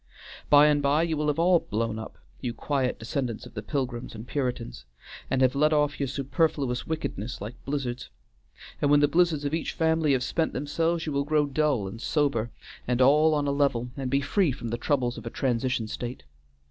By 0.49 0.65
and 0.65 0.81
by 0.81 1.03
you 1.03 1.15
will 1.15 1.27
have 1.27 1.37
all 1.37 1.59
blown 1.59 1.99
up, 1.99 2.17
you 2.41 2.55
quiet 2.55 2.97
descendants 2.97 3.45
of 3.45 3.53
the 3.53 3.61
Pilgrims 3.61 4.15
and 4.15 4.25
Puritans, 4.25 4.85
and 5.29 5.43
have 5.43 5.53
let 5.53 5.73
off 5.73 5.99
your 5.99 6.07
superfluous 6.07 6.87
wickedness 6.87 7.39
like 7.39 7.53
blizzards; 7.65 8.09
and 8.81 8.89
when 8.89 9.01
the 9.01 9.07
blizzards 9.07 9.45
of 9.45 9.53
each 9.53 9.73
family 9.73 10.13
have 10.13 10.23
spent 10.23 10.53
themselves 10.53 11.05
you 11.05 11.11
will 11.11 11.23
grow 11.23 11.45
dull 11.45 11.87
and 11.87 12.01
sober, 12.01 12.49
and 12.87 12.99
all 12.99 13.35
on 13.35 13.45
a 13.45 13.51
level, 13.51 13.91
and 13.95 14.09
be 14.09 14.21
free 14.21 14.51
from 14.51 14.69
the 14.69 14.75
troubles 14.79 15.19
of 15.19 15.25
a 15.27 15.29
transition 15.29 15.87
state. 15.87 16.23